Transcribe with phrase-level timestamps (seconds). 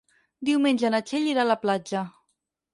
[0.49, 2.05] Diumenge na Txell irà a la platja.